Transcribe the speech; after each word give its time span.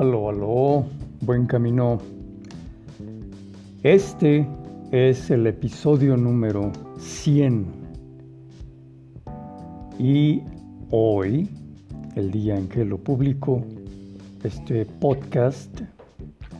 Aló, 0.00 0.30
aló, 0.30 0.86
buen 1.20 1.44
camino. 1.44 1.98
Este 3.82 4.48
es 4.90 5.30
el 5.30 5.46
episodio 5.46 6.16
número 6.16 6.72
100. 6.98 7.66
Y 9.98 10.40
hoy, 10.88 11.50
el 12.16 12.30
día 12.30 12.56
en 12.56 12.66
que 12.66 12.86
lo 12.86 12.96
publico, 12.96 13.62
este 14.42 14.86
podcast 14.86 15.82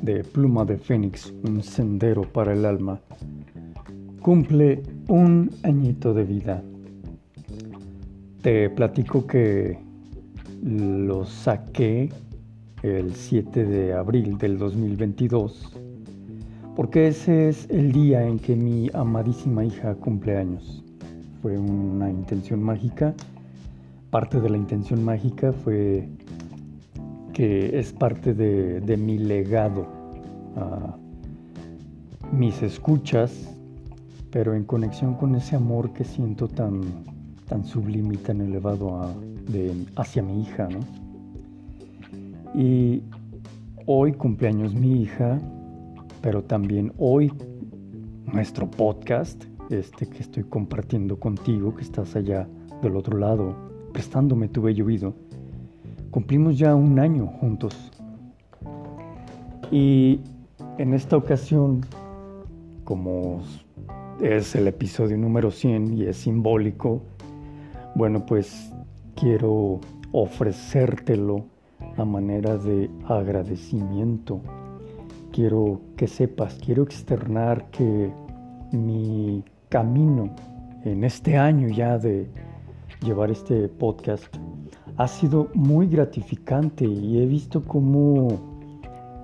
de 0.02 0.22
Pluma 0.22 0.66
de 0.66 0.76
Fénix, 0.76 1.32
un 1.42 1.62
sendero 1.62 2.30
para 2.30 2.52
el 2.52 2.66
alma, 2.66 3.00
cumple 4.20 4.82
un 5.08 5.50
añito 5.62 6.12
de 6.12 6.24
vida. 6.24 6.62
Te 8.42 8.68
platico 8.68 9.26
que 9.26 9.78
lo 10.62 11.24
saqué 11.24 12.10
el 12.82 13.14
7 13.14 13.64
de 13.64 13.92
abril 13.92 14.38
del 14.38 14.58
2022, 14.58 15.70
porque 16.74 17.08
ese 17.08 17.48
es 17.48 17.68
el 17.68 17.92
día 17.92 18.26
en 18.26 18.38
que 18.38 18.56
mi 18.56 18.88
amadísima 18.94 19.64
hija 19.64 19.94
cumple 19.96 20.38
años. 20.38 20.82
Fue 21.42 21.58
una 21.58 22.10
intención 22.10 22.62
mágica. 22.62 23.14
Parte 24.10 24.40
de 24.40 24.48
la 24.48 24.56
intención 24.56 25.04
mágica 25.04 25.52
fue 25.52 26.08
que 27.34 27.78
es 27.78 27.92
parte 27.92 28.34
de, 28.34 28.96
mi 28.96 29.18
legado 29.18 29.86
a 30.56 30.96
mis 32.32 32.62
escuchas, 32.62 33.32
pero 34.30 34.54
en 34.54 34.64
conexión 34.64 35.14
con 35.14 35.34
ese 35.34 35.56
amor 35.56 35.92
que 35.92 36.04
siento 36.04 36.48
tan, 36.48 36.80
tan 37.46 37.64
sublime 37.64 38.14
y 38.14 38.18
tan 38.18 38.40
elevado 38.40 39.14
hacia 39.96 40.22
mi 40.22 40.42
hija, 40.42 40.68
¿no? 40.68 41.09
Y 42.54 43.02
hoy 43.86 44.12
cumpleaños 44.12 44.74
mi 44.74 45.02
hija, 45.02 45.38
pero 46.20 46.42
también 46.42 46.92
hoy 46.98 47.32
nuestro 48.32 48.70
podcast, 48.70 49.44
este 49.70 50.06
que 50.06 50.18
estoy 50.18 50.44
compartiendo 50.44 51.18
contigo, 51.18 51.74
que 51.74 51.82
estás 51.82 52.16
allá 52.16 52.48
del 52.82 52.96
otro 52.96 53.18
lado, 53.18 53.54
prestándome 53.92 54.48
tu 54.48 54.62
bello 54.62 54.86
oído. 54.86 55.14
Cumplimos 56.10 56.58
ya 56.58 56.74
un 56.74 56.98
año 56.98 57.26
juntos. 57.26 57.92
Y 59.70 60.20
en 60.78 60.94
esta 60.94 61.16
ocasión, 61.16 61.82
como 62.84 63.42
es 64.20 64.54
el 64.56 64.66
episodio 64.66 65.16
número 65.16 65.50
100 65.50 65.96
y 65.96 66.04
es 66.04 66.16
simbólico, 66.16 67.02
bueno, 67.94 68.26
pues 68.26 68.72
quiero 69.14 69.80
ofrecértelo 70.12 71.44
a 71.96 72.04
manera 72.04 72.56
de 72.56 72.90
agradecimiento. 73.06 74.40
Quiero 75.32 75.80
que 75.96 76.06
sepas, 76.06 76.58
quiero 76.64 76.82
externar 76.82 77.70
que 77.70 78.12
mi 78.72 79.44
camino 79.68 80.34
en 80.84 81.04
este 81.04 81.36
año 81.36 81.68
ya 81.68 81.98
de 81.98 82.30
llevar 83.02 83.30
este 83.30 83.68
podcast 83.68 84.34
ha 84.96 85.08
sido 85.08 85.48
muy 85.54 85.86
gratificante 85.86 86.84
y 86.84 87.18
he 87.18 87.26
visto 87.26 87.64
cómo 87.64 88.50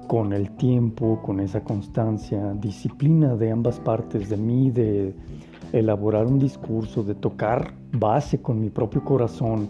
con 0.06 0.32
el 0.32 0.50
tiempo, 0.52 1.20
con 1.22 1.40
esa 1.40 1.62
constancia, 1.62 2.54
disciplina 2.54 3.34
de 3.36 3.50
ambas 3.50 3.80
partes 3.80 4.28
de 4.28 4.36
mí, 4.36 4.70
de 4.70 5.14
elaborar 5.72 6.26
un 6.26 6.38
discurso, 6.38 7.02
de 7.02 7.14
tocar 7.14 7.74
base 7.92 8.40
con 8.40 8.60
mi 8.60 8.70
propio 8.70 9.04
corazón 9.04 9.68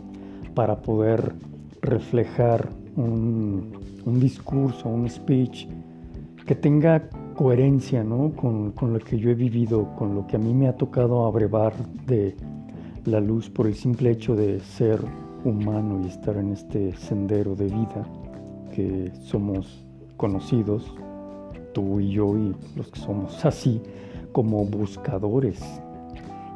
para 0.55 0.81
poder 0.83 1.35
reflejar 1.83 2.69
un, 2.97 3.73
discurso, 4.21 4.89
un 4.89 5.09
speech 5.09 5.67
que 6.47 6.55
tenga 6.55 7.09
coherencia 7.35 8.05
con, 8.05 8.73
con, 8.73 8.93
lo 8.93 8.99
que 9.01 9.19
yo 9.19 9.31
he 9.31 9.35
vivido, 9.35 9.95
con 9.97 10.15
lo 10.15 10.27
que 10.27 10.37
a 10.37 10.39
mí 10.39 10.55
me 10.55 10.69
ha 10.69 10.77
tocado 10.77 11.27
abrevar 11.27 11.75
de 12.07 12.37
la 13.05 13.21
luz 13.21 13.51
por 13.51 13.67
el 13.67 13.75
simple 13.75 14.11
hecho 14.11 14.35
de 14.35 14.61
ser 14.61 15.01
humano 15.45 16.01
y 16.03 16.09
estar 16.09 16.37
en 16.37 16.53
este 16.53 16.97
sendero 16.97 17.55
de 17.55 17.67
vida 17.67 18.07
que 18.75 19.13
somos 19.23 19.85
conocidos, 20.17 20.95
tú 21.73 22.01
y 22.01 22.11
yo 22.11 22.37
y 22.37 22.55
los 22.75 22.91
que 22.91 23.01
somos 23.01 23.45
así, 23.45 23.81
como 24.33 24.65
buscadores. 24.65 25.61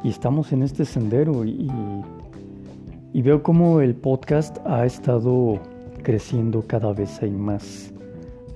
Y 0.03 0.09
estamos 0.09 0.51
en 0.51 0.63
este 0.63 0.83
sendero 0.83 1.45
y, 1.45 1.51
y 1.51 1.71
veo 3.13 3.43
como 3.43 3.81
el 3.81 3.95
podcast 3.95 4.57
ha 4.65 4.85
estado 4.85 5.59
creciendo 6.03 6.61
cada 6.65 6.93
vez 6.93 7.21
hay 7.21 7.31
más. 7.31 7.91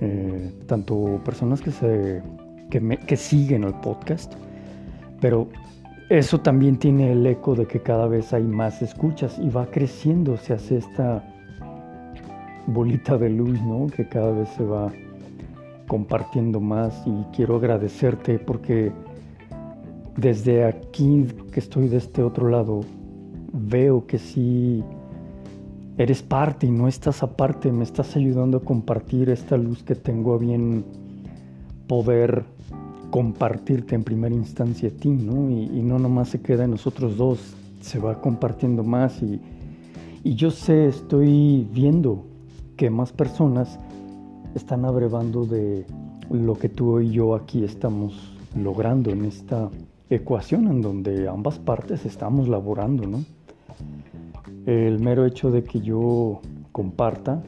Eh, 0.00 0.52
tanto 0.66 1.20
personas 1.24 1.60
que, 1.60 1.70
se, 1.70 2.22
que, 2.70 2.98
que 3.06 3.16
siguen 3.16 3.64
el 3.64 3.74
podcast, 3.74 4.34
pero 5.20 5.48
eso 6.08 6.40
también 6.40 6.78
tiene 6.78 7.12
el 7.12 7.26
eco 7.26 7.54
de 7.54 7.66
que 7.66 7.80
cada 7.80 8.06
vez 8.06 8.32
hay 8.32 8.44
más 8.44 8.80
escuchas 8.82 9.38
y 9.38 9.48
va 9.48 9.66
creciendo, 9.66 10.36
se 10.36 10.52
hace 10.52 10.76
esta 10.78 11.24
bolita 12.66 13.16
de 13.16 13.30
luz, 13.30 13.60
¿no? 13.62 13.86
Que 13.86 14.06
cada 14.08 14.32
vez 14.32 14.48
se 14.50 14.64
va 14.64 14.92
compartiendo 15.88 16.60
más 16.60 17.02
y 17.06 17.24
quiero 17.34 17.56
agradecerte 17.56 18.38
porque 18.38 18.92
desde 20.16 20.64
aquí 20.64 21.26
que 21.52 21.60
estoy 21.60 21.88
de 21.88 21.98
este 21.98 22.22
otro 22.22 22.48
lado 22.48 22.80
veo 23.56 24.06
que 24.06 24.18
sí 24.18 24.82
eres 25.98 26.22
parte 26.22 26.66
y 26.66 26.70
no 26.70 26.88
estás 26.88 27.22
aparte, 27.22 27.72
me 27.72 27.84
estás 27.84 28.16
ayudando 28.16 28.58
a 28.58 28.60
compartir 28.60 29.30
esta 29.30 29.56
luz 29.56 29.82
que 29.82 29.94
tengo 29.94 30.34
a 30.34 30.38
bien 30.38 30.84
poder 31.86 32.44
compartirte 33.10 33.94
en 33.94 34.04
primera 34.04 34.34
instancia 34.34 34.88
a 34.90 34.92
ti, 34.92 35.08
¿no? 35.08 35.50
Y, 35.50 35.82
no 35.82 35.98
nomás 35.98 36.28
se 36.28 36.40
queda 36.40 36.64
en 36.64 36.72
nosotros 36.72 37.16
dos, 37.16 37.54
se 37.80 37.98
va 37.98 38.20
compartiendo 38.20 38.84
más 38.84 39.22
y, 39.22 39.40
y 40.22 40.34
yo 40.34 40.50
sé, 40.50 40.88
estoy 40.88 41.66
viendo 41.72 42.24
que 42.76 42.90
más 42.90 43.12
personas 43.12 43.78
están 44.54 44.84
abrevando 44.84 45.46
de 45.46 45.86
lo 46.30 46.54
que 46.54 46.68
tú 46.68 47.00
y 47.00 47.10
yo 47.10 47.34
aquí 47.34 47.64
estamos 47.64 48.32
logrando 48.54 49.10
en 49.10 49.24
esta 49.24 49.70
ecuación 50.10 50.66
en 50.68 50.82
donde 50.82 51.28
ambas 51.28 51.58
partes 51.58 52.04
estamos 52.04 52.48
laborando, 52.48 53.06
¿no? 53.06 53.35
El 54.66 54.98
mero 54.98 55.24
hecho 55.24 55.52
de 55.52 55.62
que 55.62 55.80
yo 55.80 56.40
comparta 56.72 57.40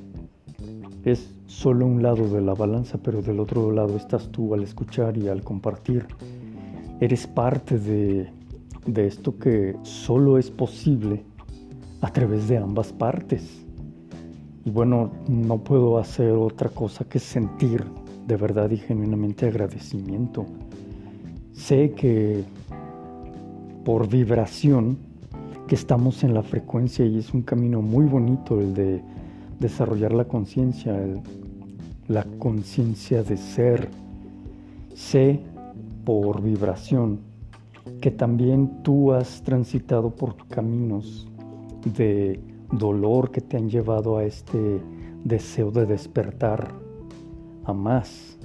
es 1.05 1.35
solo 1.47 1.85
un 1.85 2.01
lado 2.01 2.29
de 2.29 2.41
la 2.41 2.55
balanza, 2.55 2.99
pero 3.03 3.23
del 3.23 3.41
otro 3.41 3.73
lado 3.73 3.97
estás 3.97 4.31
tú 4.31 4.55
al 4.55 4.63
escuchar 4.63 5.17
y 5.17 5.27
al 5.27 5.43
compartir. 5.43 6.07
Eres 7.01 7.27
parte 7.27 7.77
de, 7.77 8.31
esto 9.05 9.37
que 9.37 9.75
solo 9.83 10.39
es 10.39 10.49
posible 10.49 11.25
a 12.03 12.13
través 12.13 12.47
de 12.47 12.59
ambas 12.59 12.93
partes. 12.93 13.67
Y 14.65 14.71
bueno, 14.71 15.11
no 15.29 15.59
puedo 15.59 15.99
hacer 15.99 16.31
otra 16.31 16.69
cosa 16.69 17.05
que 17.05 17.19
sentir 17.19 17.85
de 18.29 18.37
verdad 18.37 18.71
y 18.71 18.77
genuinamente 18.77 19.49
agradecimiento. 19.49 20.47
Sé 21.53 21.95
que 21.97 22.45
por 23.85 24.09
vibración 24.09 25.08
que 25.69 25.75
estamos 25.75 26.25
en 26.25 26.33
la 26.33 26.43
frecuencia 26.43 27.05
y 27.05 27.19
es 27.19 27.35
un 27.35 27.43
camino 27.43 27.83
muy 27.83 28.07
bonito 28.07 28.59
el 28.59 28.73
de 28.73 29.03
desarrollar 29.61 30.15
la 30.15 30.25
conciencia, 30.25 30.99
la 32.09 32.25
conciencia 32.39 33.23
de 33.23 33.37
ser. 33.37 33.91
Sé 34.95 35.41
por 36.07 36.43
vibración 36.43 37.21
que 38.01 38.11
también 38.11 38.83
tú 38.83 39.13
has 39.13 39.43
transitado 39.43 40.11
por 40.11 40.49
caminos 40.49 41.29
de 41.85 42.41
dolor 42.73 43.31
que 43.31 43.43
te 43.43 43.59
han 43.59 43.69
llevado 43.69 44.17
a 44.17 44.25
este 44.25 44.81
deseo 45.23 45.71
de 45.71 45.85
despertar 45.85 46.73
a 47.65 47.75
más 47.75 48.39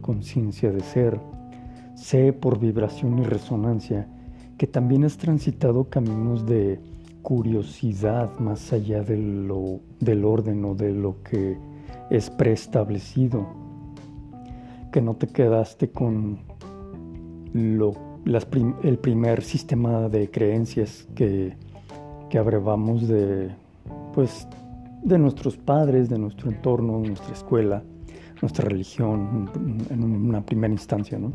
conciencia 0.00 0.72
de 0.72 0.80
ser. 0.80 1.20
Sé 1.96 2.32
por 2.32 2.58
vibración 2.58 3.18
y 3.18 3.24
resonancia 3.24 4.08
que 4.62 4.68
también 4.68 5.02
has 5.02 5.16
transitado 5.16 5.90
caminos 5.90 6.46
de 6.46 6.78
curiosidad 7.20 8.38
más 8.38 8.72
allá 8.72 9.02
de 9.02 9.16
lo, 9.16 9.80
del 9.98 10.24
orden 10.24 10.64
o 10.64 10.76
de 10.76 10.92
lo 10.92 11.20
que 11.24 11.58
es 12.10 12.30
preestablecido, 12.30 13.44
que 14.92 15.02
no 15.02 15.16
te 15.16 15.26
quedaste 15.26 15.90
con 15.90 16.38
lo, 17.52 17.96
el 18.84 18.98
primer 18.98 19.42
sistema 19.42 20.08
de 20.08 20.30
creencias 20.30 21.08
que, 21.16 21.56
que 22.30 22.38
abrevamos 22.38 23.08
de, 23.08 23.50
pues, 24.14 24.46
de 25.02 25.18
nuestros 25.18 25.56
padres, 25.56 26.08
de 26.08 26.20
nuestro 26.20 26.52
entorno, 26.52 27.00
nuestra 27.00 27.32
escuela, 27.32 27.82
nuestra 28.40 28.68
religión 28.68 29.50
en 29.90 30.04
una 30.04 30.46
primera 30.46 30.72
instancia, 30.72 31.18
¿no? 31.18 31.32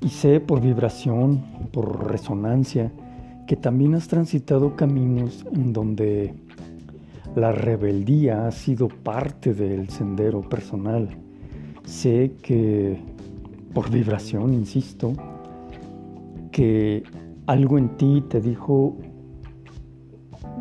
Y 0.00 0.08
sé 0.08 0.40
por 0.40 0.60
vibración, 0.60 1.42
por 1.72 2.10
resonancia, 2.10 2.90
que 3.46 3.56
también 3.56 3.94
has 3.94 4.08
transitado 4.08 4.76
caminos 4.76 5.44
en 5.52 5.72
donde 5.72 6.34
la 7.36 7.52
rebeldía 7.52 8.46
ha 8.46 8.50
sido 8.50 8.88
parte 8.88 9.54
del 9.54 9.88
sendero 9.90 10.40
personal. 10.48 11.08
Sé 11.84 12.32
que, 12.42 12.98
por 13.74 13.90
vibración, 13.90 14.54
insisto, 14.54 15.12
que 16.50 17.02
algo 17.46 17.76
en 17.76 17.96
ti 17.96 18.24
te 18.28 18.40
dijo, 18.40 18.96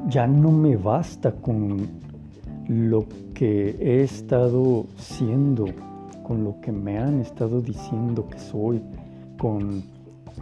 ya 0.07 0.27
no 0.27 0.51
me 0.51 0.75
basta 0.75 1.31
con 1.31 1.87
lo 2.67 3.05
que 3.33 3.77
he 3.79 4.03
estado 4.03 4.85
siendo, 4.97 5.65
con 6.23 6.43
lo 6.43 6.59
que 6.61 6.71
me 6.71 6.97
han 6.97 7.19
estado 7.21 7.61
diciendo 7.61 8.27
que 8.27 8.37
soy, 8.37 8.81
con 9.39 9.81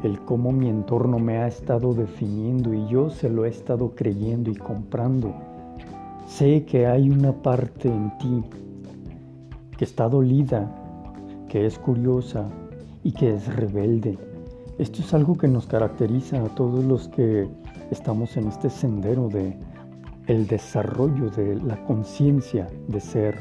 el 0.04 0.20
cómo 0.26 0.52
mi 0.52 0.68
entorno 0.68 1.20
me 1.20 1.38
ha 1.38 1.48
estado 1.48 1.94
definiendo 1.94 2.74
y 2.74 2.86
yo 2.88 3.10
se 3.10 3.30
lo 3.30 3.46
he 3.46 3.50
estado 3.50 3.96
creyendo 3.96 4.52
y 4.52 4.56
comprando. 4.56 5.34
Sé 6.28 6.66
que 6.66 6.86
hay 6.88 7.10
una 7.10 7.32
parte 7.32 7.88
en 7.88 8.12
ti 8.18 8.44
que 9.78 9.86
está 9.86 10.10
dolida, 10.10 10.70
que 11.48 11.66
es 11.66 11.80
curiosa 11.80 12.50
y 13.04 13.14
que 13.14 13.36
es 13.36 13.56
rebelde. 13.56 14.18
Esto 14.78 15.02
es 15.02 15.14
algo 15.14 15.38
que 15.38 15.48
nos 15.48 15.68
caracteriza 15.68 16.44
a 16.44 16.50
todos 16.50 16.84
los 16.84 17.08
que 17.08 17.48
estamos 17.92 18.36
en 18.36 18.48
este 18.48 18.70
sendero 18.70 19.30
de 19.30 19.58
el 20.28 20.46
desarrollo 20.48 21.30
de 21.30 21.56
la 21.56 21.84
conciencia 21.86 22.68
de 22.88 23.00
ser. 23.00 23.40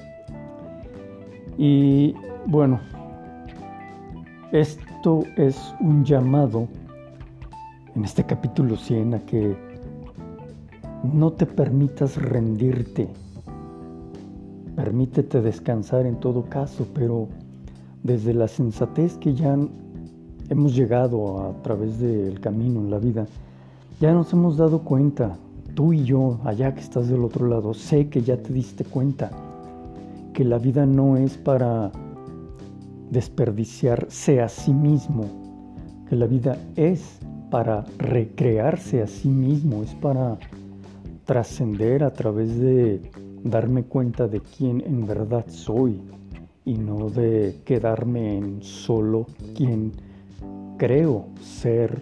Y 1.59 2.15
bueno, 2.47 2.81
esto 4.53 5.25
es 5.37 5.75
un 5.81 6.05
llamado 6.05 6.69
en 7.95 8.05
este 8.05 8.25
capítulo 8.25 8.77
100 8.77 9.15
a 9.15 9.21
que 9.21 9.57
no 11.03 11.33
te 11.33 11.47
permitas 11.47 12.17
rendirte. 12.17 13.09
Permítete 14.77 15.41
descansar 15.41 16.07
en 16.07 16.21
todo 16.21 16.45
caso, 16.45 16.87
pero 16.95 17.29
desde 18.03 18.35
la 18.35 18.47
sensatez 18.47 19.17
que 19.17 19.35
ya 19.35 19.57
hemos 20.49 20.77
llegado 20.77 21.41
a 21.41 21.63
través 21.63 21.99
del 21.99 22.39
camino 22.41 22.81
en 22.81 22.91
la 22.91 22.99
vida, 22.99 23.27
ya 24.01 24.13
nos 24.13 24.33
hemos 24.33 24.57
dado 24.57 24.83
cuenta, 24.83 25.37
tú 25.75 25.93
y 25.93 26.05
yo, 26.05 26.39
allá 26.45 26.75
que 26.75 26.81
estás 26.81 27.09
del 27.09 27.25
otro 27.25 27.49
lado, 27.49 27.75
sé 27.75 28.09
que 28.09 28.23
ya 28.23 28.37
te 28.37 28.53
diste 28.53 28.85
cuenta 28.85 29.31
que 30.33 30.45
la 30.45 30.59
vida 30.59 30.85
no 30.85 31.17
es 31.17 31.37
para 31.39 31.91
desperdiciarse 33.11 34.41
a 34.41 34.49
sí 34.49 34.73
mismo, 34.73 35.25
que 36.09 36.17
la 36.17 36.27
vida 36.27 36.59
es 36.77 37.19
para 37.51 37.85
recrearse 37.99 39.03
a 39.03 39.07
sí 39.07 39.29
mismo, 39.29 39.83
es 39.83 39.95
para 39.95 40.39
trascender 41.25 42.05
a 42.05 42.13
través 42.13 42.59
de 42.59 43.03
darme 43.43 43.85
cuenta 43.85 44.29
de 44.29 44.41
quién 44.41 44.83
en 44.85 45.07
verdad 45.07 45.45
soy 45.49 46.01
y 46.65 46.75
no 46.75 47.11
de 47.11 47.61
quedarme 47.65 48.39
en 48.39 48.63
solo 48.63 49.27
quien 49.55 49.93
creo 50.79 51.29
ser 51.41 52.01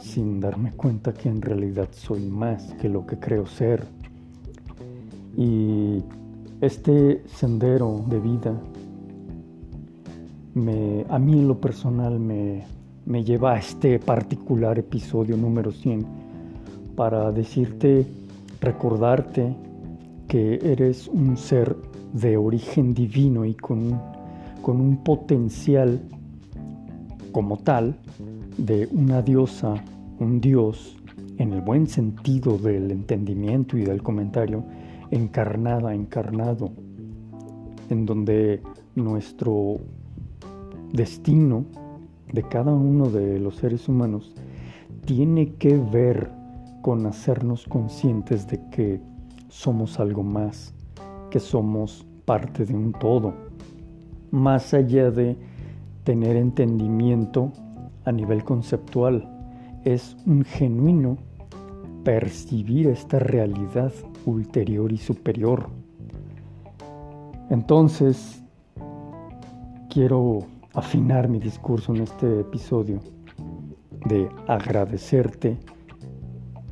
sin 0.00 0.40
darme 0.40 0.72
cuenta 0.72 1.12
que 1.12 1.28
en 1.28 1.40
realidad 1.40 1.88
soy 1.92 2.26
más 2.26 2.74
que 2.74 2.88
lo 2.88 3.06
que 3.06 3.18
creo 3.18 3.46
ser. 3.46 3.86
Y 5.36 6.02
este 6.60 7.22
sendero 7.26 8.04
de 8.08 8.18
vida 8.18 8.60
me, 10.60 11.04
a 11.08 11.18
mí 11.18 11.32
en 11.32 11.48
lo 11.48 11.60
personal 11.60 12.20
me, 12.20 12.64
me 13.06 13.24
lleva 13.24 13.54
a 13.54 13.58
este 13.58 13.98
particular 13.98 14.78
episodio 14.78 15.36
número 15.36 15.72
100 15.72 16.06
para 16.94 17.32
decirte, 17.32 18.06
recordarte 18.60 19.56
que 20.28 20.60
eres 20.62 21.08
un 21.08 21.36
ser 21.36 21.74
de 22.12 22.36
origen 22.36 22.94
divino 22.94 23.44
y 23.44 23.54
con, 23.54 24.00
con 24.62 24.80
un 24.80 24.98
potencial 24.98 26.00
como 27.32 27.56
tal 27.56 27.96
de 28.58 28.88
una 28.92 29.22
diosa, 29.22 29.74
un 30.18 30.40
dios, 30.40 30.96
en 31.38 31.54
el 31.54 31.62
buen 31.62 31.86
sentido 31.86 32.58
del 32.58 32.90
entendimiento 32.90 33.78
y 33.78 33.84
del 33.84 34.02
comentario, 34.02 34.62
encarnada, 35.10 35.94
encarnado, 35.94 36.70
en 37.88 38.04
donde 38.04 38.60
nuestro 38.94 39.80
destino 40.92 41.64
de 42.32 42.42
cada 42.42 42.72
uno 42.72 43.06
de 43.06 43.38
los 43.38 43.56
seres 43.56 43.88
humanos 43.88 44.34
tiene 45.04 45.54
que 45.54 45.76
ver 45.76 46.30
con 46.82 47.06
hacernos 47.06 47.66
conscientes 47.66 48.46
de 48.46 48.60
que 48.70 49.00
somos 49.48 49.98
algo 50.00 50.22
más, 50.22 50.74
que 51.30 51.40
somos 51.40 52.06
parte 52.24 52.64
de 52.64 52.74
un 52.74 52.92
todo, 52.92 53.34
más 54.30 54.72
allá 54.72 55.10
de 55.10 55.36
tener 56.04 56.36
entendimiento 56.36 57.52
a 58.04 58.12
nivel 58.12 58.44
conceptual, 58.44 59.28
es 59.84 60.16
un 60.26 60.44
genuino 60.44 61.18
percibir 62.04 62.88
esta 62.88 63.18
realidad 63.18 63.92
ulterior 64.24 64.92
y 64.92 64.96
superior. 64.96 65.68
Entonces, 67.50 68.42
quiero 69.90 70.46
afinar 70.74 71.28
mi 71.28 71.38
discurso 71.38 71.94
en 71.94 72.02
este 72.02 72.40
episodio 72.40 73.00
de 74.06 74.28
agradecerte 74.46 75.58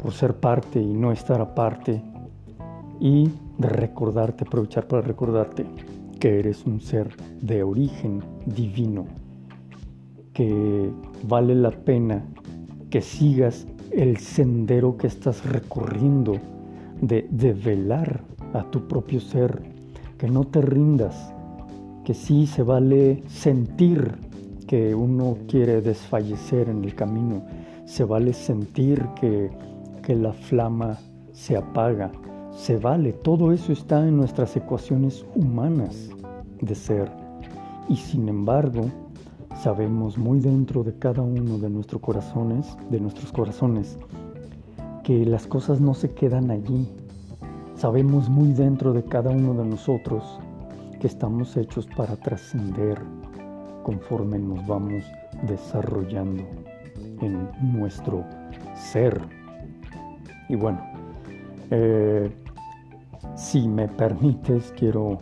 por 0.02 0.12
ser 0.12 0.34
parte 0.34 0.80
y 0.80 0.94
no 0.94 1.12
estar 1.12 1.40
aparte 1.40 2.02
y 3.00 3.30
de 3.58 3.68
recordarte, 3.68 4.44
aprovechar 4.44 4.86
para 4.86 5.02
recordarte 5.02 5.66
que 6.20 6.38
eres 6.38 6.64
un 6.64 6.80
ser 6.80 7.14
de 7.40 7.62
origen 7.62 8.22
divino, 8.46 9.06
que 10.32 10.90
vale 11.24 11.54
la 11.54 11.70
pena 11.70 12.24
que 12.90 13.00
sigas 13.00 13.66
el 13.90 14.16
sendero 14.18 14.96
que 14.96 15.06
estás 15.06 15.44
recorriendo 15.44 16.34
de 17.00 17.26
develar 17.30 18.22
a 18.52 18.62
tu 18.70 18.86
propio 18.88 19.20
ser, 19.20 19.62
que 20.16 20.28
no 20.28 20.44
te 20.44 20.60
rindas, 20.60 21.32
que 22.08 22.14
sí 22.14 22.46
se 22.46 22.62
vale 22.62 23.22
sentir 23.28 24.16
que 24.66 24.94
uno 24.94 25.36
quiere 25.46 25.82
desfallecer 25.82 26.70
en 26.70 26.82
el 26.82 26.94
camino, 26.94 27.42
se 27.84 28.02
vale 28.02 28.32
sentir 28.32 29.06
que, 29.20 29.50
que 30.02 30.14
la 30.14 30.32
flama 30.32 30.96
se 31.32 31.58
apaga, 31.58 32.10
se 32.50 32.78
vale, 32.78 33.12
todo 33.12 33.52
eso 33.52 33.72
está 33.72 34.08
en 34.08 34.16
nuestras 34.16 34.56
ecuaciones 34.56 35.26
humanas 35.34 36.08
de 36.62 36.74
ser. 36.74 37.12
Y 37.90 37.96
sin 37.96 38.26
embargo, 38.30 38.86
sabemos 39.62 40.16
muy 40.16 40.40
dentro 40.40 40.84
de 40.84 40.94
cada 40.94 41.20
uno 41.20 41.58
de 41.58 41.68
nuestros 41.68 42.00
corazones, 42.00 42.74
de 42.88 43.00
nuestros 43.00 43.32
corazones, 43.32 43.98
que 45.04 45.26
las 45.26 45.46
cosas 45.46 45.78
no 45.78 45.92
se 45.92 46.12
quedan 46.12 46.50
allí. 46.50 46.88
Sabemos 47.74 48.30
muy 48.30 48.54
dentro 48.54 48.94
de 48.94 49.04
cada 49.04 49.28
uno 49.28 49.52
de 49.52 49.66
nosotros 49.66 50.40
que 50.98 51.06
estamos 51.06 51.56
hechos 51.56 51.86
para 51.96 52.16
trascender 52.16 53.00
conforme 53.82 54.38
nos 54.38 54.66
vamos 54.66 55.04
desarrollando 55.46 56.42
en 57.20 57.48
nuestro 57.72 58.24
ser. 58.74 59.20
Y 60.48 60.56
bueno, 60.56 60.80
eh, 61.70 62.30
si 63.36 63.68
me 63.68 63.88
permites, 63.88 64.72
quiero 64.76 65.20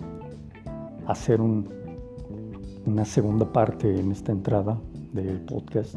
hacer 1.07 1.41
una 1.41 3.05
segunda 3.05 3.53
parte 3.53 4.01
en 4.01 4.13
esta 4.13 4.33
entrada 4.33 4.79
del 5.13 5.41
podcast, 5.41 5.97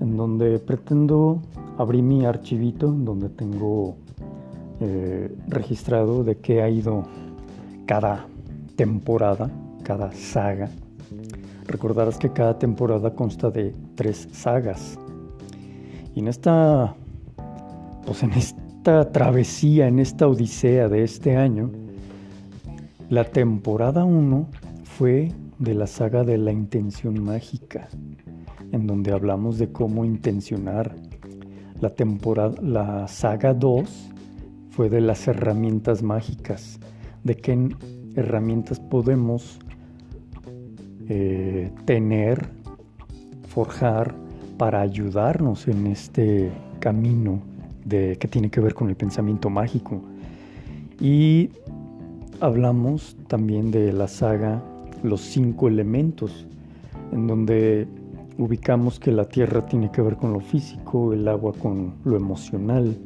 en 0.00 0.16
donde 0.16 0.58
pretendo 0.58 1.40
abrir 1.78 2.02
mi 2.02 2.24
archivito, 2.24 2.88
donde 2.88 3.28
tengo 3.28 3.96
eh, 4.80 5.34
registrado 5.48 6.24
de 6.24 6.36
qué 6.38 6.62
ha 6.62 6.68
ido 6.68 7.04
cada 7.86 8.26
temporada, 8.76 9.50
cada 9.82 10.12
saga. 10.12 10.70
Recordarás 11.66 12.18
que 12.18 12.30
cada 12.30 12.58
temporada 12.58 13.14
consta 13.14 13.50
de 13.50 13.74
tres 13.94 14.28
sagas. 14.32 14.98
Y 16.14 16.20
en 16.20 16.28
esta, 16.28 16.94
pues 18.06 18.22
en 18.22 18.32
esta 18.32 19.10
travesía, 19.10 19.88
en 19.88 19.98
esta 19.98 20.28
odisea 20.28 20.88
de 20.88 21.02
este 21.02 21.36
año, 21.36 21.70
la 23.08 23.24
temporada 23.24 24.04
1 24.04 24.48
fue 24.84 25.32
de 25.58 25.74
la 25.74 25.86
saga 25.86 26.24
de 26.24 26.38
la 26.38 26.52
intención 26.52 27.22
mágica, 27.22 27.88
en 28.72 28.86
donde 28.86 29.12
hablamos 29.12 29.58
de 29.58 29.70
cómo 29.70 30.04
intencionar. 30.04 30.94
La 31.80 31.90
temporada, 31.90 32.54
la 32.62 33.08
saga 33.08 33.54
2 33.54 34.10
fue 34.70 34.88
de 34.88 35.00
las 35.00 35.26
herramientas 35.28 36.02
mágicas, 36.02 36.78
de 37.22 37.36
qué 37.36 37.52
herramientas 38.16 38.80
podemos 38.80 39.58
eh, 41.08 41.70
tener, 41.84 42.48
forjar 43.48 44.14
para 44.56 44.80
ayudarnos 44.80 45.68
en 45.68 45.86
este 45.86 46.50
camino 46.78 47.40
de, 47.84 48.16
que 48.18 48.28
tiene 48.28 48.50
que 48.50 48.60
ver 48.60 48.74
con 48.74 48.88
el 48.88 48.96
pensamiento 48.96 49.50
mágico. 49.50 50.00
Y 51.00 51.50
hablamos 52.40 53.16
también 53.26 53.70
de 53.70 53.92
la 53.92 54.08
saga 54.08 54.62
Los 55.02 55.20
cinco 55.20 55.68
elementos, 55.68 56.46
en 57.12 57.26
donde 57.26 57.86
ubicamos 58.38 58.98
que 58.98 59.12
la 59.12 59.26
tierra 59.26 59.66
tiene 59.66 59.90
que 59.90 60.02
ver 60.02 60.16
con 60.16 60.32
lo 60.32 60.40
físico, 60.40 61.12
el 61.12 61.28
agua 61.28 61.52
con 61.52 61.94
lo 62.04 62.16
emocional, 62.16 62.96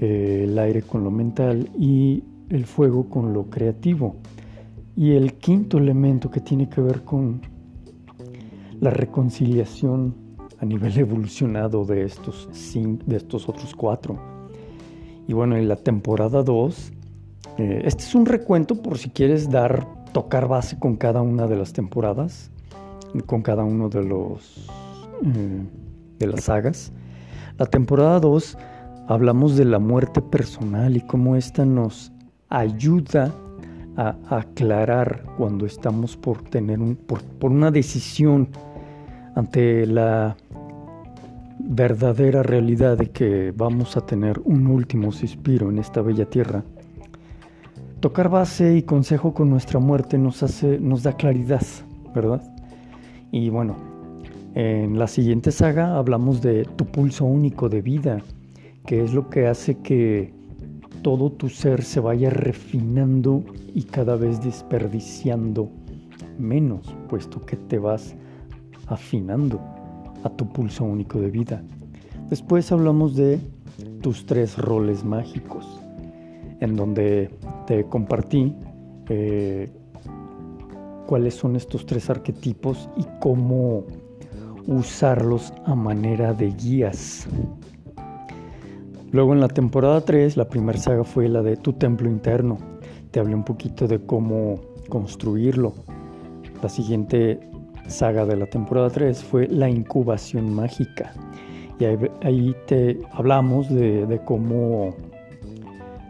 eh, 0.00 0.42
el 0.44 0.58
aire 0.58 0.82
con 0.82 1.04
lo 1.04 1.10
mental 1.10 1.68
y 1.78 2.24
el 2.52 2.66
fuego 2.66 3.08
con 3.08 3.32
lo 3.32 3.50
creativo. 3.50 4.16
Y 4.94 5.12
el 5.12 5.34
quinto 5.34 5.78
elemento 5.78 6.30
que 6.30 6.40
tiene 6.40 6.68
que 6.68 6.82
ver 6.82 7.02
con 7.02 7.40
la 8.78 8.90
reconciliación 8.90 10.14
a 10.60 10.66
nivel 10.66 10.96
evolucionado 10.98 11.84
de 11.84 12.04
estos, 12.04 12.48
de 13.06 13.16
estos 13.16 13.48
otros 13.48 13.74
cuatro. 13.74 14.18
Y 15.26 15.32
bueno, 15.32 15.56
en 15.56 15.66
la 15.66 15.76
temporada 15.76 16.42
2, 16.42 16.92
eh, 17.58 17.82
este 17.84 18.02
es 18.02 18.14
un 18.14 18.26
recuento 18.26 18.82
por 18.82 18.98
si 18.98 19.08
quieres 19.08 19.50
dar, 19.50 19.86
tocar 20.12 20.46
base 20.46 20.78
con 20.78 20.96
cada 20.96 21.22
una 21.22 21.46
de 21.46 21.56
las 21.56 21.72
temporadas, 21.72 22.50
con 23.26 23.42
cada 23.42 23.64
uno 23.64 23.88
de 23.88 24.04
los 24.04 24.68
eh, 25.24 25.62
de 26.18 26.26
las 26.26 26.44
sagas. 26.44 26.92
La 27.58 27.66
temporada 27.66 28.20
2 28.20 28.58
hablamos 29.08 29.56
de 29.56 29.64
la 29.64 29.78
muerte 29.78 30.20
personal 30.20 30.96
y 30.96 31.00
cómo 31.00 31.36
esta 31.36 31.64
nos 31.64 32.11
ayuda 32.52 33.32
a 33.96 34.16
aclarar 34.30 35.24
cuando 35.36 35.66
estamos 35.66 36.16
por 36.16 36.42
tener 36.42 36.80
un, 36.80 36.96
por, 36.96 37.20
una 37.42 37.70
decisión 37.70 38.48
ante 39.34 39.86
la 39.86 40.36
verdadera 41.58 42.42
realidad 42.42 42.98
de 42.98 43.10
que 43.10 43.52
vamos 43.56 43.96
a 43.96 44.04
tener 44.04 44.40
un 44.44 44.66
último 44.66 45.12
suspiro 45.12 45.70
en 45.70 45.78
esta 45.78 46.02
bella 46.02 46.24
tierra. 46.24 46.64
Tocar 48.00 48.28
base 48.28 48.76
y 48.76 48.82
consejo 48.82 49.32
con 49.32 49.48
nuestra 49.48 49.78
muerte 49.78 50.18
nos 50.18 50.42
hace, 50.42 50.78
nos 50.78 51.02
da 51.02 51.12
claridad, 51.12 51.62
¿verdad? 52.14 52.42
Y 53.30 53.48
bueno, 53.48 53.76
en 54.54 54.98
la 54.98 55.06
siguiente 55.06 55.52
saga 55.52 55.96
hablamos 55.96 56.42
de 56.42 56.64
tu 56.76 56.84
pulso 56.86 57.24
único 57.24 57.68
de 57.68 57.80
vida, 57.80 58.20
que 58.86 59.04
es 59.04 59.14
lo 59.14 59.30
que 59.30 59.46
hace 59.46 59.78
que 59.78 60.34
todo 61.02 61.32
tu 61.32 61.48
ser 61.48 61.82
se 61.82 62.00
vaya 62.00 62.30
refinando 62.30 63.44
y 63.74 63.82
cada 63.82 64.16
vez 64.16 64.42
desperdiciando 64.42 65.68
menos, 66.38 66.94
puesto 67.08 67.44
que 67.44 67.56
te 67.56 67.78
vas 67.78 68.14
afinando 68.86 69.60
a 70.22 70.30
tu 70.30 70.48
pulso 70.48 70.84
único 70.84 71.20
de 71.20 71.30
vida. 71.30 71.62
Después 72.30 72.70
hablamos 72.72 73.16
de 73.16 73.40
tus 74.00 74.26
tres 74.26 74.56
roles 74.56 75.04
mágicos, 75.04 75.66
en 76.60 76.76
donde 76.76 77.30
te 77.66 77.84
compartí 77.84 78.54
eh, 79.08 79.70
cuáles 81.06 81.34
son 81.34 81.56
estos 81.56 81.84
tres 81.84 82.08
arquetipos 82.10 82.88
y 82.96 83.04
cómo 83.20 83.84
usarlos 84.66 85.52
a 85.64 85.74
manera 85.74 86.32
de 86.32 86.52
guías 86.52 87.26
Luego 89.12 89.34
en 89.34 89.40
la 89.40 89.48
temporada 89.48 90.00
3, 90.00 90.38
la 90.38 90.48
primera 90.48 90.78
saga 90.78 91.04
fue 91.04 91.28
la 91.28 91.42
de 91.42 91.58
Tu 91.58 91.74
Templo 91.74 92.08
Interno. 92.08 92.56
Te 93.10 93.20
hablé 93.20 93.34
un 93.34 93.44
poquito 93.44 93.86
de 93.86 94.00
cómo 94.06 94.58
construirlo. 94.88 95.74
La 96.62 96.70
siguiente 96.70 97.38
saga 97.88 98.24
de 98.24 98.36
la 98.36 98.46
temporada 98.46 98.88
3 98.88 99.22
fue 99.22 99.48
La 99.48 99.68
Incubación 99.68 100.54
Mágica. 100.54 101.12
Y 101.78 101.84
ahí, 101.84 102.56
te 102.66 103.00
hablamos 103.12 103.68
de, 103.68 104.06
de 104.06 104.18
cómo 104.24 104.94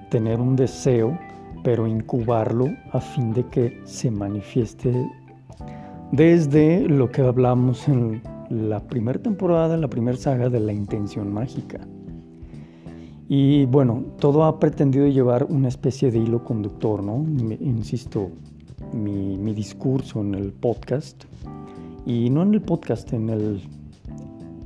tener 0.09 0.39
un 0.39 0.55
deseo, 0.55 1.19
pero 1.65 1.89
incubarlo 1.89 2.69
a 2.93 3.01
fin 3.01 3.33
de 3.33 3.45
que 3.49 3.81
se 3.85 4.13
manifieste 4.13 4.93
desde 6.13 6.83
lo 6.83 7.11
que 7.11 7.23
hablamos 7.23 7.89
en 7.89 8.23
la 8.49 8.79
primera 8.79 9.19
temporada, 9.19 9.77
la 9.77 9.89
primera 9.89 10.17
saga 10.17 10.49
de 10.49 10.61
la 10.61 10.73
intención 10.73 11.33
mágica. 11.33 11.81
Y 13.29 13.67
bueno, 13.67 14.05
todo 14.19 14.45
ha 14.45 14.59
pretendido 14.59 15.07
llevar 15.07 15.45
una 15.45 15.69
especie 15.69 16.11
de 16.11 16.19
hilo 16.19 16.45
conductor, 16.45 17.03
¿no? 17.03 17.25
insisto, 17.61 18.31
mi, 18.93 19.55
discurso 19.55 20.21
en 20.21 20.35
el 20.35 20.53
podcast, 20.53 21.25
y 22.05 22.31
no 22.31 22.43
en 22.43 22.55
el 22.55 22.61
podcast, 22.63 23.13
en 23.13 23.31
el, 23.31 23.63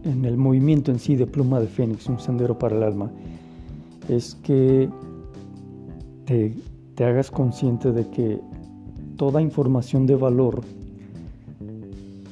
en 0.04 0.24
el 0.24 0.36
movimiento 0.36 0.90
en 0.90 0.98
sí 0.98 1.16
de 1.16 1.26
Pluma 1.26 1.60
de 1.60 1.66
Fénix, 1.66 2.06
un 2.08 2.18
sendero 2.18 2.58
para 2.58 2.76
el 2.76 2.82
alma, 2.82 3.10
es 4.08 4.34
que 4.36 4.88
te, 6.24 6.54
te 6.94 7.04
hagas 7.04 7.30
consciente 7.30 7.92
de 7.92 8.08
que 8.08 8.40
toda 9.16 9.42
información 9.42 10.06
de 10.06 10.16
valor 10.16 10.62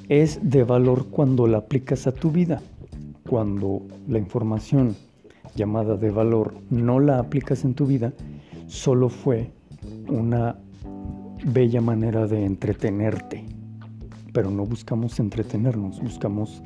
es 0.09 0.39
de 0.43 0.65
valor 0.65 1.07
cuando 1.11 1.47
la 1.47 1.59
aplicas 1.59 2.07
a 2.07 2.13
tu 2.13 2.31
vida, 2.31 2.61
cuando 3.29 3.83
la 4.09 4.19
información 4.19 4.97
llamada 5.55 5.97
de 5.97 6.11
valor 6.11 6.55
no 6.71 7.01
la 7.01 7.19
aplicas 7.19 7.65
en 7.65 7.75
tu 7.75 7.87
vida, 7.87 8.13
solo 8.67 9.09
fue 9.09 9.51
una 10.09 10.57
bella 11.45 11.81
manera 11.81 12.27
de 12.27 12.45
entretenerte. 12.45 13.45
Pero 14.33 14.51
no 14.51 14.65
buscamos 14.65 15.21
entretenernos, 15.21 16.01
buscamos 16.01 16.63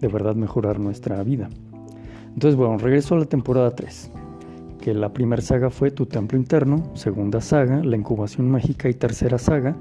de 0.00 0.08
verdad 0.08 0.34
mejorar 0.34 0.78
nuestra 0.78 1.22
vida. 1.22 1.48
Entonces, 2.32 2.56
bueno, 2.56 2.78
regreso 2.78 3.16
a 3.16 3.18
la 3.18 3.24
temporada 3.24 3.74
3, 3.74 4.10
que 4.80 4.94
la 4.94 5.12
primera 5.12 5.42
saga 5.42 5.70
fue 5.70 5.90
Tu 5.90 6.06
Templo 6.06 6.38
Interno, 6.38 6.90
segunda 6.94 7.40
saga, 7.40 7.82
La 7.82 7.96
Incubación 7.96 8.48
Mágica 8.48 8.88
y 8.88 8.94
tercera 8.94 9.38
saga, 9.38 9.76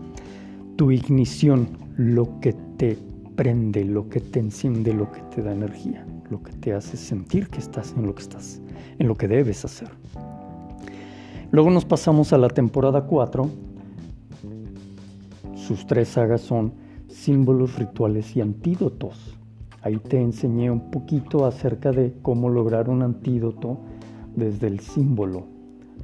Tu 0.76 0.92
Ignición, 0.92 1.70
lo 1.98 2.40
que 2.40 2.54
te 2.78 2.98
prende, 3.36 3.86
lo 3.86 4.10
que 4.10 4.20
te 4.20 4.40
enciende, 4.40 4.94
lo 4.94 5.12
que 5.12 5.22
te 5.34 5.44
da 5.44 5.54
energía 5.54 6.06
lo 6.30 6.42
que 6.44 6.52
te 6.54 6.74
hace 6.74 6.98
sentir 6.98 7.50
que 7.50 7.60
estás 7.60 7.94
en 7.98 8.06
lo 8.06 8.16
que 8.16 8.22
estás, 8.22 8.62
en 8.98 9.08
lo 9.08 9.16
que 9.16 9.28
debes 9.28 9.66
hacer. 9.66 9.90
Luego 11.52 11.72
nos 11.72 11.86
pasamos 11.86 12.32
a 12.34 12.38
la 12.38 12.50
temporada 12.50 13.06
4. 13.06 13.50
Sus 15.56 15.88
tres 15.88 16.10
sagas 16.10 16.42
son 16.42 16.74
símbolos, 17.08 17.78
rituales 17.78 18.36
y 18.36 18.42
antídotos. 18.42 19.36
Ahí 19.82 19.98
te 19.98 20.22
enseñé 20.22 20.70
un 20.70 20.92
poquito 20.92 21.46
acerca 21.46 21.92
de 21.92 22.14
cómo 22.22 22.50
lograr 22.50 22.90
un 22.90 23.02
antídoto 23.02 23.80
desde 24.36 24.68
el 24.68 24.80
símbolo 24.80 25.46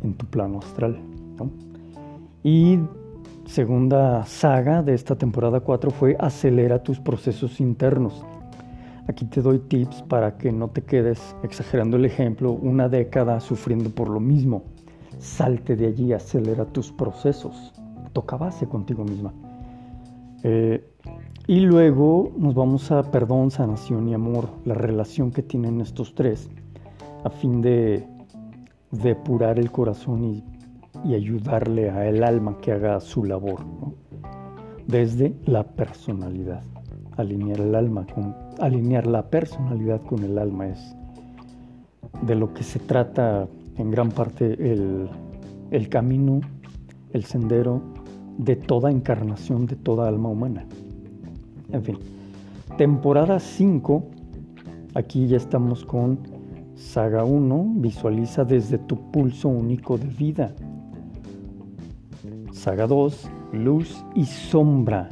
en 0.03 0.13
tu 0.13 0.25
plano 0.25 0.60
astral. 0.60 0.98
Y 2.44 2.79
segunda 3.46 4.25
saga 4.25 4.82
de 4.82 4.94
esta 4.94 5.15
temporada 5.15 5.60
4 5.60 5.91
fue 5.91 6.15
acelera 6.20 6.82
tus 6.82 7.00
procesos 7.00 7.60
internos. 7.60 8.24
Aquí 9.07 9.25
te 9.25 9.41
doy 9.41 9.59
tips 9.59 10.01
para 10.03 10.38
que 10.38 10.51
no 10.51 10.69
te 10.69 10.81
quedes, 10.81 11.35
exagerando 11.43 11.97
el 11.97 12.05
ejemplo, 12.05 12.51
una 12.51 12.89
década 12.89 13.39
sufriendo 13.39 13.89
por 13.89 14.09
lo 14.09 14.19
mismo. 14.19 14.63
Salte 15.19 15.75
de 15.75 15.88
allí, 15.88 16.12
acelera 16.12 16.65
tus 16.65 16.91
procesos, 16.91 17.74
toca 18.13 18.35
base 18.35 18.67
contigo 18.67 19.03
misma. 19.03 19.33
Eh, 20.43 20.83
y 21.47 21.59
luego 21.59 22.31
nos 22.38 22.55
vamos 22.55 22.91
a 22.91 23.03
perdón, 23.12 23.51
sanación 23.51 24.07
y 24.07 24.15
amor, 24.15 24.50
la 24.65 24.74
relación 24.74 25.31
que 25.31 25.43
tienen 25.43 25.79
estos 25.79 26.15
tres, 26.15 26.50
a 27.24 27.29
fin 27.29 27.62
de 27.62 28.07
depurar 28.91 29.59
el 29.59 29.71
corazón 29.71 30.24
y, 30.24 30.43
ayudarle 31.13 31.91
a 31.91 32.07
el 32.07 32.24
alma 32.24 32.57
que 32.59 32.71
haga 32.71 33.00
su 33.00 33.24
labor, 33.24 33.59
desde 34.88 35.35
la 35.45 35.63
personalidad, 35.63 36.63
alinear 37.17 37.62
el 37.62 37.75
alma 37.75 38.05
con 38.13 38.36
alinear 38.60 39.07
la 39.07 39.29
personalidad 39.29 40.01
con 40.01 40.24
el 40.24 40.38
alma 40.38 40.67
es 40.67 40.95
de 42.22 42.36
lo 42.36 42.53
que 42.53 42.63
se 42.63 42.79
trata 42.79 43.48
en 43.77 43.91
gran 43.91 44.10
parte 44.10 44.53
el, 44.53 45.10
el 45.72 45.89
camino, 45.89 46.41
el 47.12 47.24
sendero 47.25 47.81
de 48.38 48.55
toda 48.55 48.91
encarnación, 48.91 49.65
de 49.65 49.75
toda 49.75 50.07
alma 50.07 50.29
humana. 50.29 50.65
En 51.72 51.84
fin, 51.84 51.98
temporada 52.77 53.39
5, 53.39 54.03
aquí 54.93 55.27
ya 55.27 55.38
estamos 55.38 55.84
con 55.86 56.19
Saga 56.75 57.24
1, 57.24 57.74
visualiza 57.77 58.43
desde 58.43 58.77
tu 58.77 59.12
pulso 59.12 59.50
único 59.50 59.98
de 59.98 60.07
vida. 60.07 60.53
Saga 62.51 62.88
2, 62.88 63.29
luz 63.53 64.05
y 64.13 64.25
sombra, 64.25 65.10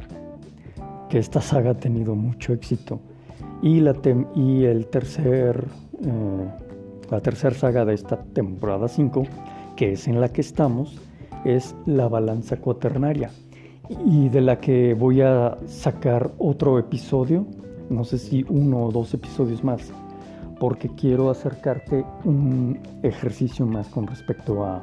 esta 1.18 1.40
saga 1.40 1.70
ha 1.70 1.74
tenido 1.74 2.14
mucho 2.14 2.52
éxito. 2.52 3.00
Y 3.62 3.80
la, 3.80 3.96
y 4.34 4.64
el 4.64 4.86
tercer, 4.86 5.64
eh, 6.02 6.48
la 7.10 7.20
tercera 7.20 7.54
saga 7.54 7.84
de 7.84 7.94
esta 7.94 8.22
temporada 8.22 8.88
5, 8.88 9.24
que 9.76 9.92
es 9.92 10.08
en 10.08 10.20
la 10.20 10.28
que 10.28 10.40
estamos, 10.40 10.98
es 11.44 11.74
la 11.86 12.08
balanza 12.08 12.56
cuaternaria. 12.56 13.30
Y 14.06 14.28
de 14.28 14.40
la 14.40 14.60
que 14.60 14.94
voy 14.94 15.20
a 15.20 15.58
sacar 15.66 16.32
otro 16.38 16.78
episodio, 16.78 17.46
no 17.90 18.04
sé 18.04 18.18
si 18.18 18.44
uno 18.48 18.86
o 18.86 18.92
dos 18.92 19.12
episodios 19.12 19.62
más, 19.62 19.92
porque 20.58 20.88
quiero 20.88 21.30
acercarte 21.30 22.04
un 22.24 22.78
ejercicio 23.02 23.66
más 23.66 23.88
con 23.88 24.06
respecto 24.06 24.64
a 24.64 24.82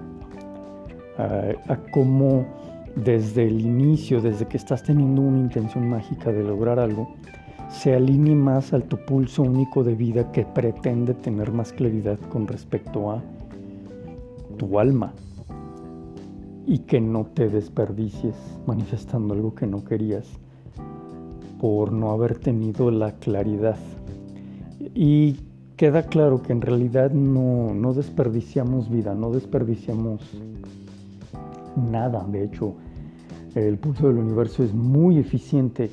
a, 1.18 1.78
cómo 1.92 2.46
desde 2.96 3.48
el 3.48 3.62
inicio, 3.62 4.22
desde 4.22 4.48
que 4.48 4.58
estás 4.58 4.84
teniendo 4.84 5.22
una 5.22 5.40
intención 5.40 5.90
mágica 5.90 6.32
de 6.32 6.44
lograr 6.44 6.80
algo, 6.80 7.16
se 7.70 7.96
alinee 7.96 8.36
más 8.36 8.74
al 8.74 8.84
tu 8.84 8.98
pulso 8.98 9.44
único 9.44 9.84
de 9.84 9.96
vida 9.96 10.32
que 10.32 10.44
pretende 10.44 11.14
tener 11.14 11.52
más 11.52 11.72
claridad 11.72 12.20
con 12.30 12.48
respecto 12.48 13.12
a 13.12 13.24
tu 14.58 14.78
alma 14.78 15.14
y 16.68 16.80
que 16.80 17.00
no 17.02 17.26
te 17.26 17.50
desperdicies 17.50 18.36
manifestando 18.68 19.34
algo 19.34 19.56
que 19.56 19.68
no 19.68 19.84
querías 19.84 20.28
por 21.60 21.92
no 21.92 22.12
haber 22.12 22.38
tenido 22.40 22.92
la 22.92 23.14
claridad. 23.14 23.78
Y 24.94 25.38
queda 25.78 26.04
claro 26.04 26.42
que 26.42 26.52
en 26.52 26.62
realidad 26.62 27.12
no, 27.12 27.74
no 27.74 27.94
desperdiciamos 27.94 28.90
vida, 28.90 29.16
no 29.16 29.32
desperdiciamos 29.32 30.22
nada. 31.76 32.26
De 32.28 32.44
hecho, 32.44 32.76
el 33.56 33.78
pulso 33.78 34.08
del 34.08 34.18
universo 34.18 34.64
es 34.64 34.74
muy 34.74 35.18
eficiente 35.18 35.90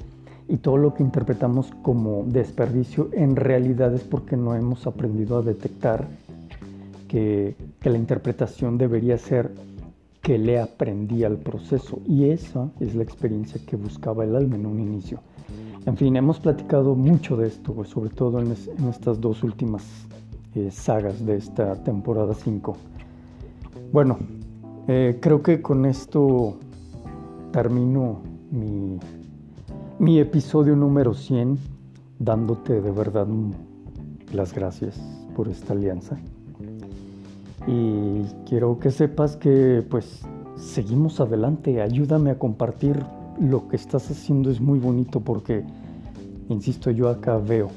y 0.49 0.56
todo 0.56 0.78
lo 0.78 0.94
que 0.94 1.02
interpretamos 1.02 1.70
como 1.82 2.25
desperdicio 2.26 3.11
en 3.12 3.37
realidad 3.37 3.92
es 3.94 4.02
porque 4.02 4.37
no 4.37 4.54
hemos 4.54 4.87
aprendido 4.87 5.38
a 5.38 5.42
detectar 5.42 6.08
que, 7.06 7.54
la 7.82 7.97
interpretación 7.97 8.76
debería 8.76 9.16
ser 9.16 9.50
que 10.20 10.37
le 10.37 10.61
aprendí 10.61 11.25
al 11.25 11.38
proceso 11.38 12.00
y 12.06 12.28
esa 12.28 12.70
es 12.80 12.94
la 12.94 13.02
experiencia 13.02 13.58
que 13.66 13.76
buscaba 13.76 14.25
el 14.25 14.37
alma 14.37 14.56
en 14.56 14.66
un 14.66 14.78
inicio. 14.78 15.20
En 15.87 15.97
fin, 15.97 16.16
hemos 16.16 16.38
platicado 16.38 16.94
mucho 16.94 17.37
de 17.38 17.49
esto, 17.49 17.82
sobre 17.85 18.11
todo 18.11 18.40
en, 18.40 18.52
estas 18.90 19.20
dos 19.23 19.42
últimas 19.42 19.85
eh, 20.54 20.70
sagas 20.70 21.25
de 21.25 21.37
esta 21.37 21.82
temporada 21.82 22.35
5. 22.35 22.76
Bueno, 23.90 24.18
eh, 24.90 25.18
creo 25.21 25.42
que 25.42 25.61
con 25.61 25.85
esto 25.85 26.57
termino 27.52 28.23
mi, 29.99 30.18
episodio 30.18 30.75
número 30.76 31.12
100 31.12 31.59
dándote 32.18 32.80
de 32.80 32.90
verdad 32.90 33.26
las 34.33 34.54
gracias 34.54 34.99
por 35.37 35.49
esta 35.49 35.75
alianza. 35.75 36.18
Y 37.66 38.23
quiero 38.49 38.78
que 38.78 38.90
sepas 38.90 39.37
que 39.37 39.85
pues 39.90 40.23
seguimos 40.57 41.21
adelante, 41.21 41.83
ayúdame 41.83 42.30
a 42.30 42.38
compartir 42.38 43.04
lo 43.38 43.68
que 43.68 43.76
estás 43.76 44.11
haciendo 44.11 44.50
es 44.50 44.59
muy 44.59 44.78
bonito 44.78 45.21
porque, 45.21 45.64
insisto, 46.49 46.90
yo 46.90 47.11
acá 47.11 47.37
veo 47.37 47.68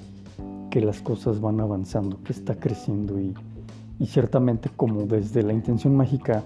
que 0.70 0.80
las 0.80 1.02
cosas 1.02 1.42
van 1.42 1.60
avanzando, 1.60 2.24
que 2.24 2.32
está 2.32 2.56
creciendo 2.56 3.20
y, 3.20 3.34
y 4.00 4.06
ciertamente 4.06 4.70
como 4.78 5.02
desde 5.02 5.44
la 5.44 5.52
intención 5.52 5.94
mágica 5.98 6.46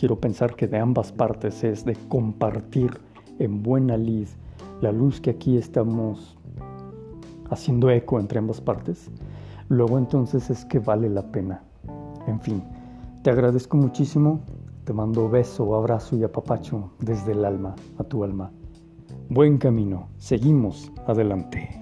quiero 0.00 0.18
pensar 0.18 0.56
que 0.56 0.66
de 0.66 0.78
ambas 0.78 1.12
partes 1.12 1.62
es 1.62 1.84
de 1.84 1.94
compartir 2.08 2.98
en 3.38 3.62
buena 3.62 3.98
lid 3.98 4.28
la 4.80 4.92
luz 4.92 5.20
que 5.20 5.28
aquí 5.28 5.58
estamos 5.58 6.38
haciendo 7.50 7.90
eco 7.90 8.18
entre 8.18 8.38
ambas 8.38 8.62
partes, 8.62 9.10
luego 9.68 9.98
entonces 9.98 10.48
es 10.48 10.64
que 10.64 10.78
vale 10.78 11.10
la 11.10 11.30
pena. 11.30 11.64
En 12.26 12.40
fin, 12.40 12.62
te 13.22 13.28
agradezco 13.28 13.76
muchísimo, 13.76 14.40
te 14.84 14.94
mando 14.94 15.28
beso, 15.28 15.74
abrazo 15.74 16.16
y 16.16 16.24
apapacho 16.24 16.92
desde 17.00 17.32
el 17.32 17.44
alma 17.44 17.76
a 17.98 18.04
tu 18.04 18.24
alma. 18.24 18.50
Buen 19.28 19.58
camino, 19.58 20.08
seguimos 20.16 20.90
adelante. 21.06 21.79